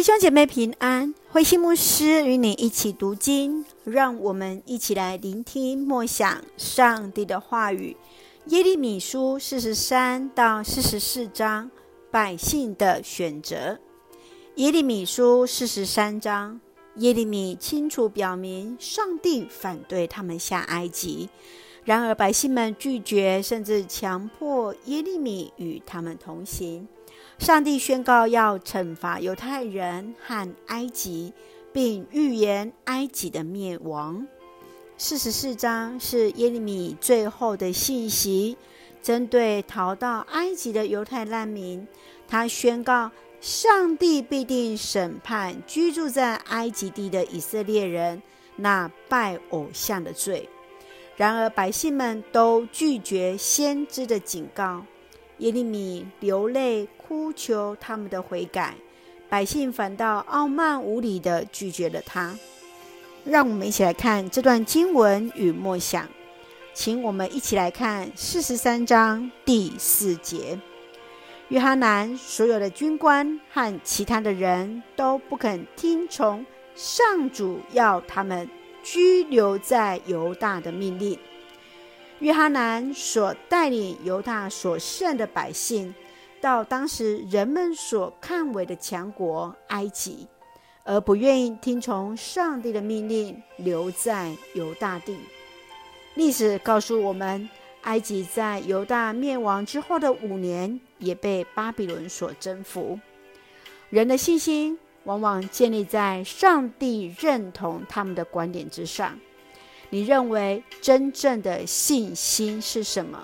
[0.00, 7.94] 弟兄姐妹平安，慧馨牧师与你一起读经，让我们一起来聆听默想上帝的话语。
[8.46, 11.70] 耶利米书四十三到四十四章，
[12.10, 13.78] 百姓的选择。
[14.54, 16.58] 耶利米书四十三章，
[16.96, 21.28] 耶利米清楚表明上帝反对他们下埃及，
[21.90, 26.86] 然而百姓们拒绝，甚至强迫耶利米与他们同行。
[27.36, 31.32] 上帝宣告要惩罚犹太人和埃及，
[31.72, 34.24] 并预言埃及的灭亡。
[34.98, 38.56] 四十四章是耶利米最后的信息，
[39.02, 41.84] 针对逃到埃及的犹太难民，
[42.28, 43.10] 他宣告
[43.40, 48.22] 上帝必定审判居住在埃及地的以色列人
[48.54, 50.48] 那拜偶像的罪。
[51.20, 54.82] 然而百姓们都拒绝先知的警告。
[55.36, 58.74] 耶利米流泪哭求他们的悔改，
[59.28, 62.34] 百姓反倒傲慢无礼地拒绝了他。
[63.22, 66.08] 让我们一起来看这段经文与默想，
[66.72, 70.58] 请我们一起来看四十三章第四节。
[71.48, 78.48] 约哈南所有的军官和其他的人都不肯听从上主要他们
[78.92, 81.16] 居留在犹大的命令。
[82.18, 85.94] 约哈难所带领犹大所剩的百姓，
[86.40, 90.26] 到当时人们所看为的强国埃及，
[90.82, 95.16] 而不愿意听从上帝的命令，留在犹大地。
[96.14, 97.48] 历史告诉我们，
[97.82, 102.98] 埃及在犹大灭亡之后的五年，也被巴比伦所征服。
[103.88, 109.18] 人的信心往往建立在上帝认同他们的观点之上。
[109.88, 113.20] 你认为真正的信心是什么？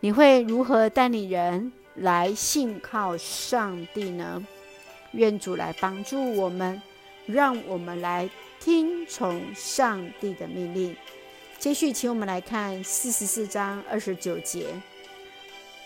[0.00, 4.46] 你会如何带领人来信靠上帝呢？
[5.12, 6.80] 愿主来帮助我们，
[7.26, 8.28] 让我们来
[8.60, 10.96] 听从上帝的命令。
[11.58, 14.66] 接续，请我们来看四十四章二十九节：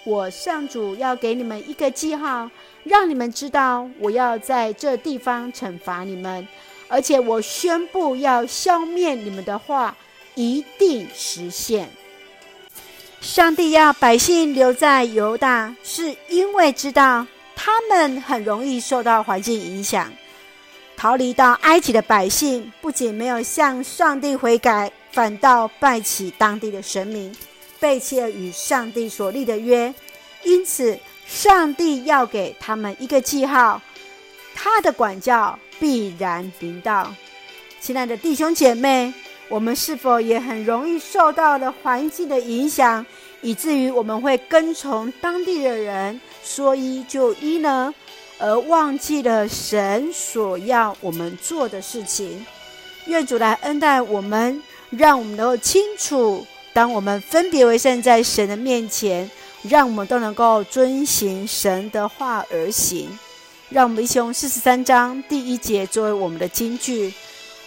[0.08, 2.50] 我上主要给你们一个记号，
[2.82, 6.48] 让你们知道我要在这地方惩罚你们，
[6.88, 9.94] 而且我宣布要消灭你们的话。
[10.34, 11.90] 一定实现。
[13.20, 17.26] 上帝要百姓留在犹大，是因为知道
[17.56, 20.12] 他们很容易受到环境影响。
[20.96, 27.34] 逃离到埃及的百姓，不仅没有向上帝悔改，反倒拜起当地的神明，
[27.80, 29.92] 背弃了与上帝所立的约。
[30.44, 33.80] 因此，上帝要给他们一个记号，
[34.54, 37.14] 他的管教必然临到。
[37.80, 39.12] 亲爱的弟兄姐妹。
[39.50, 43.06] 我们是否也很容易受到了环境的影响，
[43.40, 47.94] 以至于我们会跟从当地的人说一就一呢？
[48.38, 52.44] 而忘记了神所要我们做的事情。
[53.06, 56.46] 愿主来恩待我们，让我们能够清楚，
[56.78, 59.28] 当我们分别为圣在神的面前，
[59.62, 63.18] 让我们都能够遵行神的话而行。
[63.68, 67.12] 让我们一起用四十三章第一节作为我们的金句。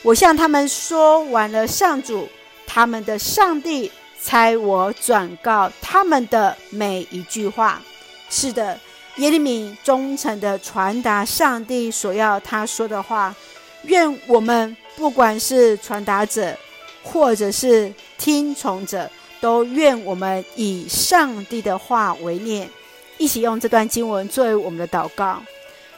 [0.02, 2.26] 我向他们说完了，上主，
[2.66, 3.92] 他们的上帝
[4.24, 7.82] 差我转告他们的每一句话。
[8.30, 8.80] 是的，
[9.18, 13.36] 耶利米忠诚地传达上帝所要他说的话。
[13.84, 16.56] 愿我们不管是传达者，
[17.04, 22.70] 或者是听从者，都愿我们以上帝的话为念，
[23.18, 25.42] 一起用这段经文作为我们的祷告。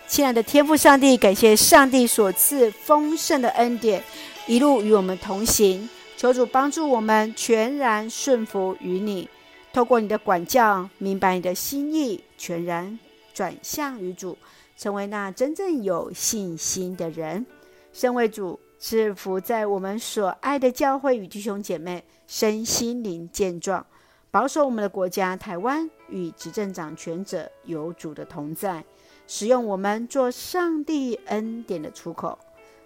[0.07, 4.03] 亲爱的天父上帝，感谢上帝所赐丰盛的恩典，
[4.47, 5.89] 一路与我们同行。
[6.15, 9.27] 求主帮助我们全然顺服于你，
[9.73, 12.97] 透过你的管教，明白你的心意，全然
[13.33, 14.37] 转向于主，
[14.77, 17.45] 成为那真正有信心的人。
[17.91, 23.85] 身为主是福在我们所爱的教会与弟兄姐妹身心灵健壮，
[24.29, 28.83] 保守我们的国家台湾与执政掌权者有主的同在。
[29.25, 32.37] 使用我们做上帝恩典的出口，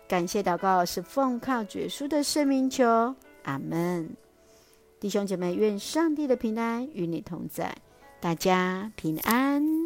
[0.07, 4.07] 感谢祷告是奉靠主耶稣的圣名求，阿门。
[5.00, 7.75] 弟兄姐妹，愿上帝的平安与你同在，
[8.19, 9.76] 大家平安。